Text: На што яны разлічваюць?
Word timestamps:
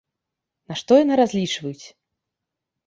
На 0.71 0.79
што 0.81 0.91
яны 1.03 1.13
разлічваюць? 1.21 1.85